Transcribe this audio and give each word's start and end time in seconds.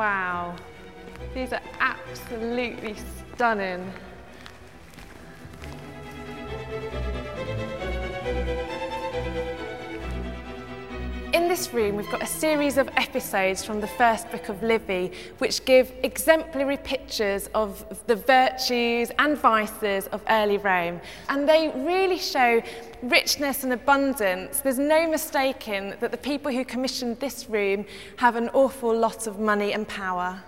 Wow, 0.00 0.56
these 1.34 1.52
are 1.52 1.60
absolutely 1.78 2.94
stunning. 3.34 3.92
In 11.32 11.46
this 11.46 11.72
room, 11.72 11.94
we've 11.94 12.10
got 12.10 12.24
a 12.24 12.26
series 12.26 12.76
of 12.76 12.88
episodes 12.96 13.64
from 13.64 13.80
the 13.80 13.86
first 13.86 14.28
book 14.32 14.48
of 14.48 14.64
Livy, 14.64 15.12
which 15.38 15.64
give 15.64 15.92
exemplary 16.02 16.76
pictures 16.76 17.48
of 17.54 17.84
the 18.08 18.16
virtues 18.16 19.12
and 19.16 19.38
vices 19.38 20.08
of 20.08 20.24
early 20.28 20.58
Rome. 20.58 21.00
And 21.28 21.48
they 21.48 21.68
really 21.68 22.18
show 22.18 22.60
richness 23.04 23.62
and 23.62 23.72
abundance. 23.72 24.58
There's 24.58 24.80
no 24.80 25.08
mistaking 25.08 25.94
that 26.00 26.10
the 26.10 26.16
people 26.16 26.50
who 26.50 26.64
commissioned 26.64 27.20
this 27.20 27.48
room 27.48 27.86
have 28.16 28.34
an 28.34 28.48
awful 28.48 28.92
lot 28.92 29.28
of 29.28 29.38
money 29.38 29.72
and 29.72 29.86
power. 29.86 30.42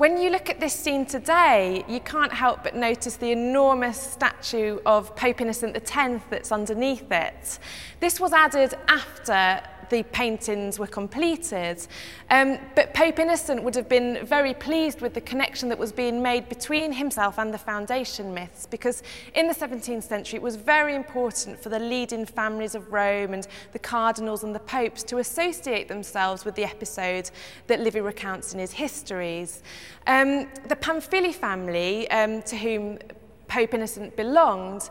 When 0.00 0.16
you 0.16 0.30
look 0.30 0.48
at 0.48 0.60
this 0.60 0.72
scene 0.72 1.04
today, 1.04 1.84
you 1.86 2.00
can't 2.00 2.32
help 2.32 2.64
but 2.64 2.74
notice 2.74 3.16
the 3.16 3.32
enormous 3.32 4.00
statue 4.00 4.78
of 4.86 5.14
Pope 5.14 5.42
Innocent 5.42 5.76
X 5.76 6.24
that's 6.30 6.50
underneath 6.50 7.12
it. 7.12 7.58
This 8.00 8.18
was 8.18 8.32
added 8.32 8.72
after 8.88 9.60
the 9.90 10.02
paintings 10.04 10.78
were 10.78 10.86
completed. 10.86 11.86
Um, 12.30 12.58
but 12.74 12.94
Pope 12.94 13.18
Innocent 13.18 13.62
would 13.62 13.74
have 13.74 13.88
been 13.88 14.24
very 14.24 14.54
pleased 14.54 15.00
with 15.00 15.14
the 15.14 15.20
connection 15.20 15.68
that 15.68 15.78
was 15.78 15.92
being 15.92 16.22
made 16.22 16.48
between 16.48 16.92
himself 16.92 17.38
and 17.38 17.52
the 17.52 17.58
foundation 17.58 18.32
myths, 18.32 18.66
because 18.66 19.02
in 19.34 19.46
the 19.46 19.54
17th 19.54 20.04
century 20.04 20.36
it 20.36 20.42
was 20.42 20.56
very 20.56 20.94
important 20.94 21.60
for 21.62 21.68
the 21.68 21.78
leading 21.78 22.24
families 22.24 22.74
of 22.74 22.92
Rome 22.92 23.34
and 23.34 23.46
the 23.72 23.78
cardinals 23.78 24.44
and 24.44 24.54
the 24.54 24.60
popes 24.60 25.02
to 25.04 25.18
associate 25.18 25.88
themselves 25.88 26.44
with 26.44 26.54
the 26.54 26.64
episode 26.64 27.30
that 27.66 27.80
Livy 27.80 28.00
recounts 28.00 28.54
in 28.54 28.60
his 28.60 28.72
histories. 28.72 29.62
Um, 30.06 30.48
the 30.68 30.76
Pamphili 30.76 31.34
family, 31.34 32.10
um, 32.10 32.42
to 32.42 32.56
whom 32.56 32.98
Pope 33.48 33.74
Innocent 33.74 34.16
belonged, 34.16 34.88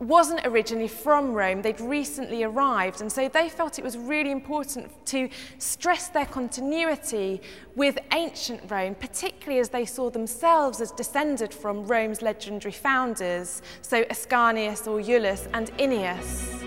wasn't 0.00 0.46
originally 0.46 0.88
from 0.88 1.32
Rome. 1.32 1.62
They'd 1.62 1.80
recently 1.80 2.44
arrived, 2.44 3.00
and 3.00 3.10
so 3.10 3.28
they 3.28 3.48
felt 3.48 3.78
it 3.78 3.84
was 3.84 3.96
really 3.96 4.30
important 4.30 4.90
to 5.06 5.28
stress 5.58 6.08
their 6.08 6.26
continuity 6.26 7.40
with 7.74 7.98
ancient 8.12 8.70
Rome, 8.70 8.94
particularly 8.94 9.60
as 9.60 9.68
they 9.68 9.84
saw 9.84 10.10
themselves 10.10 10.80
as 10.80 10.92
descended 10.92 11.52
from 11.52 11.84
Rome's 11.84 12.22
legendary 12.22 12.72
founders, 12.72 13.62
so 13.82 14.04
Ascanius 14.04 14.86
or 14.86 15.00
Iulus 15.00 15.48
and 15.54 15.70
Aeneas. 15.78 16.64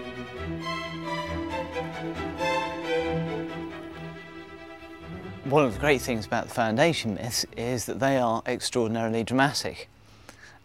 One 5.45 5.65
of 5.65 5.73
the 5.73 5.79
great 5.79 6.01
things 6.01 6.25
about 6.25 6.47
the 6.47 6.53
foundation 6.53 7.15
myths 7.15 7.45
is 7.57 7.85
that 7.85 7.99
they 7.99 8.17
are 8.17 8.41
extraordinarily 8.45 9.23
dramatic. 9.23 9.89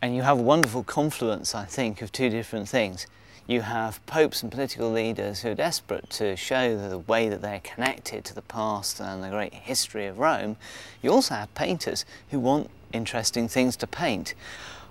And 0.03 0.15
you 0.15 0.23
have 0.23 0.39
a 0.39 0.43
wonderful 0.43 0.85
confluence, 0.85 1.55
I 1.55 1.65
think, 1.65 2.03
of 2.03 2.13
two 2.13 2.29
different 2.29 2.69
things. 2.69 3.07
You 3.47 3.63
have 3.63 4.05
popes 4.07 4.43
and 4.43 4.51
political 4.51 4.91
leaders 4.91 5.41
who 5.41 5.51
are 5.51 5.55
desperate 5.55 6.11
to 6.11 6.37
show 6.37 6.77
the 6.77 6.99
way 6.99 7.29
that 7.29 7.43
they're 7.43 7.61
connected 7.61 8.25
to 8.25 8.35
the 8.35 8.43
past 8.43 9.01
and 9.01 9.23
the 9.23 9.31
great 9.31 9.55
history 9.55 10.07
of 10.07 10.19
Rome. 10.19 10.57
You 11.01 11.13
also 11.13 11.37
have 11.37 11.55
painters 11.55 12.05
who 12.31 12.41
want 12.41 12.71
interesting 12.93 13.49
things 13.49 13.77
to 13.77 13.87
paint. 13.87 14.35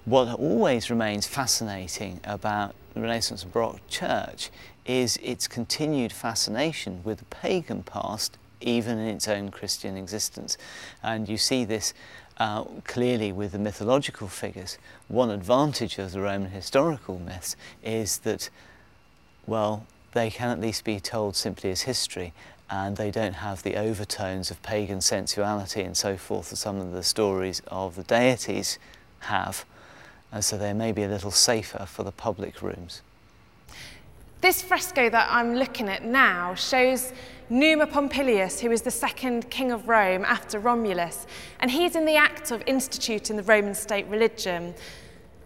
What 0.06 0.34
always 0.40 0.90
remains 0.90 1.28
fascinating 1.28 2.22
about 2.24 2.76
the 2.94 3.02
Renaissance 3.02 3.44
and 3.44 3.52
Baroque 3.52 3.86
church 3.90 4.50
is 4.86 5.18
its 5.18 5.48
continued 5.48 6.14
fascination 6.14 7.02
with 7.04 7.20
the 7.20 7.26
pagan 7.26 7.84
past 7.84 8.38
even 8.66 8.98
in 8.98 9.08
its 9.08 9.28
own 9.28 9.52
Christian 9.52 9.96
existence. 9.96 10.58
And 11.02 11.30
you 11.30 11.38
see 11.38 11.64
this 11.64 11.94
uh, 12.38 12.66
clearly 12.84 13.32
with 13.32 13.54
the 13.54 13.60
mythological 13.60 14.28
figures. 14.28 14.78
One 15.08 15.30
advantage 15.30 15.98
of 15.98 16.12
the 16.12 16.20
Roman 16.20 16.52
historical 16.52 17.20
myths 17.20 17.56
is 17.82 18.20
that, 18.20 18.50
well, 19.48 19.86
they 20.12 20.30
can 20.30 20.50
at 20.50 20.60
least 20.60 20.84
be 20.84 21.00
told 21.00 21.36
simply 21.36 21.72
as 21.72 21.84
history 21.84 22.34
and 22.70 22.98
they 22.98 23.12
don't 23.12 23.36
have 23.36 23.62
the 23.64 23.76
overtones 23.76 24.50
of 24.50 24.62
pagan 24.64 25.00
sensuality 25.00 25.82
and 25.82 25.96
so 25.96 26.18
forth 26.18 26.50
that 26.50 26.56
some 26.56 26.78
of 26.78 26.92
the 26.92 27.04
stories 27.04 27.62
of 27.68 27.96
the 27.96 28.04
deities 28.04 28.80
have. 29.20 29.66
And 30.32 30.44
so 30.44 30.58
they 30.58 30.74
may 30.74 30.92
be 30.92 31.04
a 31.04 31.08
little 31.08 31.32
safer 31.32 31.86
for 31.86 32.04
the 32.04 32.12
public 32.12 32.62
rooms. 32.62 33.02
This 34.46 34.62
fresco 34.62 35.10
that 35.10 35.28
I'm 35.32 35.56
looking 35.56 35.90
at 35.90 36.06
now 36.06 36.54
shows 36.54 37.14
Numa 37.50 37.88
Pompilius, 37.88 38.60
who 38.60 38.70
is 38.70 38.84
the 38.84 38.92
second 38.92 39.50
king 39.50 39.72
of 39.72 39.88
Rome 39.88 40.24
after 40.24 40.60
Romulus, 40.60 41.26
and 41.62 41.72
he's 41.72 41.96
in 41.96 42.06
the 42.06 42.16
act 42.16 42.52
of 42.52 42.62
instituting 42.68 43.38
the 43.38 43.42
Roman 43.42 43.74
state 43.74 44.06
religion. 44.06 44.76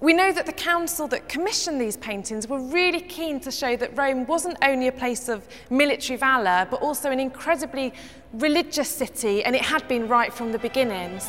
We 0.02 0.12
know 0.12 0.34
that 0.34 0.46
the 0.46 0.52
council 0.52 1.08
that 1.08 1.30
commissioned 1.30 1.80
these 1.80 1.96
paintings 1.96 2.50
were 2.50 2.60
really 2.60 3.00
keen 3.00 3.40
to 3.40 3.52
show 3.52 3.78
that 3.78 3.98
Rome 3.98 4.26
wasn't 4.26 4.58
only 4.62 4.90
a 4.90 4.92
place 4.92 5.30
of 5.30 5.48
military 5.70 6.18
valour, 6.18 6.68
but 6.70 6.82
also 6.82 7.10
an 7.10 7.22
incredibly 7.22 7.94
religious 8.34 8.90
city, 8.90 9.46
and 9.46 9.56
it 9.56 9.62
had 9.62 9.88
been 9.88 10.10
right 10.10 10.34
from 10.34 10.52
the 10.52 10.60
beginnings. 10.60 11.24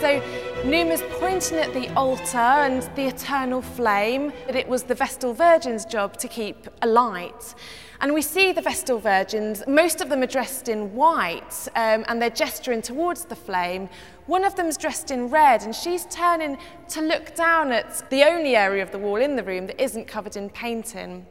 So 0.00 0.22
Numa's 0.66 1.02
pointing 1.20 1.58
at 1.58 1.72
the 1.74 1.88
altar 1.94 2.38
and 2.38 2.82
the 2.96 3.06
eternal 3.06 3.62
flame, 3.62 4.32
that 4.48 4.56
it 4.56 4.66
was 4.66 4.82
the 4.82 4.96
Vestal 4.96 5.32
Virgin's 5.32 5.84
job 5.84 6.16
to 6.16 6.26
keep 6.26 6.66
alight. 6.82 7.54
And 8.00 8.12
we 8.12 8.20
see 8.20 8.50
the 8.50 8.62
Vestal 8.62 8.98
Virgins, 8.98 9.62
most 9.68 10.00
of 10.00 10.08
them 10.08 10.24
are 10.24 10.26
dressed 10.26 10.68
in 10.68 10.92
white 10.92 11.68
um, 11.76 12.04
and 12.08 12.20
they're 12.20 12.30
gesturing 12.30 12.82
towards 12.82 13.26
the 13.26 13.36
flame. 13.36 13.88
One 14.26 14.42
of 14.42 14.56
them's 14.56 14.76
dressed 14.76 15.12
in 15.12 15.28
red 15.28 15.62
and 15.62 15.72
she's 15.72 16.04
turning 16.06 16.58
to 16.88 17.00
look 17.00 17.36
down 17.36 17.70
at 17.70 18.10
the 18.10 18.24
only 18.24 18.56
area 18.56 18.82
of 18.82 18.90
the 18.90 18.98
wall 18.98 19.16
in 19.16 19.36
the 19.36 19.44
room 19.44 19.68
that 19.68 19.80
isn't 19.80 20.08
covered 20.08 20.36
in 20.36 20.50
painting. 20.50 21.26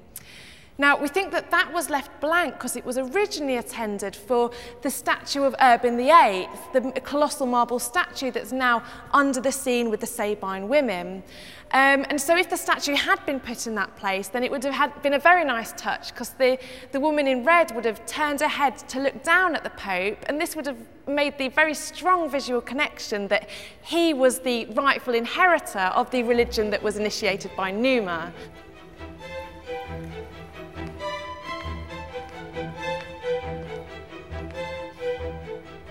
Now, 0.77 0.97
we 0.97 1.07
think 1.07 1.31
that 1.31 1.51
that 1.51 1.71
was 1.71 1.89
left 1.89 2.19
blank 2.19 2.55
because 2.55 2.75
it 2.75 2.85
was 2.85 2.97
originally 2.97 3.55
intended 3.55 4.13
for 4.13 4.51
the 4.81 4.89
statue 4.89 5.43
of 5.43 5.55
Urban 5.61 5.95
VIII, 5.95 6.49
the 6.73 7.01
colossal 7.03 7.45
marble 7.45 7.79
statue 7.79 8.29
that's 8.29 8.51
now 8.51 8.83
under 9.13 9.39
the 9.39 9.53
scene 9.53 9.89
with 9.89 10.01
the 10.01 10.07
Sabine 10.07 10.67
women. 10.67 11.23
Um, 11.71 12.05
and 12.09 12.19
so 12.19 12.37
if 12.37 12.49
the 12.49 12.57
statue 12.57 12.95
had 12.95 13.25
been 13.25 13.39
put 13.39 13.67
in 13.67 13.75
that 13.75 13.95
place, 13.95 14.27
then 14.27 14.43
it 14.43 14.51
would 14.51 14.63
have 14.65 15.01
been 15.01 15.13
a 15.13 15.19
very 15.19 15.45
nice 15.45 15.71
touch 15.73 16.13
because 16.13 16.31
the, 16.31 16.59
the 16.91 16.99
woman 16.99 17.25
in 17.25 17.45
red 17.45 17.73
would 17.73 17.85
have 17.85 18.05
turned 18.05 18.41
her 18.41 18.47
head 18.47 18.77
to 18.89 18.99
look 18.99 19.23
down 19.23 19.55
at 19.55 19.63
the 19.63 19.69
Pope, 19.71 20.17
and 20.27 20.39
this 20.39 20.55
would 20.57 20.65
have 20.65 20.77
made 21.07 21.37
the 21.37 21.47
very 21.49 21.73
strong 21.73 22.29
visual 22.29 22.61
connection 22.61 23.27
that 23.29 23.49
he 23.81 24.13
was 24.13 24.39
the 24.39 24.65
rightful 24.67 25.13
inheritor 25.13 25.91
of 25.95 26.09
the 26.11 26.23
religion 26.23 26.69
that 26.69 26.83
was 26.83 26.97
initiated 26.97 27.51
by 27.55 27.71
Numa. 27.71 28.33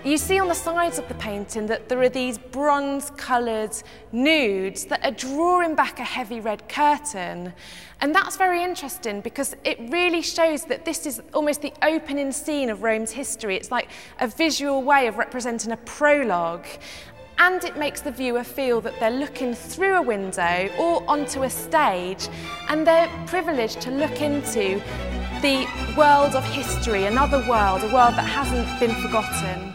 You 0.05 0.17
see 0.17 0.37
on 0.39 0.47
the 0.47 0.53
sides 0.53 0.99
of 0.99 1.07
the 1.07 1.15
painting 1.15 1.65
that 1.65 1.89
there 1.89 1.99
are 1.99 2.09
these 2.09 2.37
bronze-coloured 2.37 3.75
nudes 4.11 4.85
that 4.85 5.03
are 5.03 5.09
drawing 5.09 5.73
back 5.73 5.97
a 5.97 6.03
heavy 6.03 6.39
red 6.39 6.69
curtain. 6.69 7.51
And 8.01 8.13
that's 8.13 8.37
very 8.37 8.63
interesting 8.63 9.21
because 9.21 9.55
it 9.63 9.79
really 9.89 10.21
shows 10.21 10.63
that 10.65 10.85
this 10.85 11.07
is 11.07 11.23
almost 11.33 11.63
the 11.63 11.73
opening 11.81 12.31
scene 12.31 12.69
of 12.69 12.83
Rome's 12.83 13.09
history. 13.09 13.55
It's 13.55 13.71
like 13.71 13.89
a 14.19 14.27
visual 14.27 14.83
way 14.83 15.07
of 15.07 15.17
representing 15.17 15.71
a 15.71 15.77
prologue. 15.77 16.67
And 17.39 17.63
it 17.63 17.75
makes 17.75 18.01
the 18.01 18.11
viewer 18.11 18.43
feel 18.43 18.81
that 18.81 18.99
they're 18.99 19.09
looking 19.09 19.55
through 19.55 19.95
a 19.95 20.03
window 20.03 20.69
or 20.77 21.03
onto 21.09 21.41
a 21.41 21.49
stage 21.49 22.29
and 22.69 22.85
they're 22.85 23.09
privileged 23.25 23.81
to 23.81 23.89
look 23.89 24.21
into 24.21 24.79
the 25.41 25.67
world 25.97 26.35
of 26.35 26.45
history, 26.53 27.05
another 27.05 27.39
world, 27.49 27.81
a 27.81 27.91
world 27.91 28.13
that 28.13 28.29
hasn't 28.29 28.79
been 28.79 28.93
forgotten. 29.01 29.74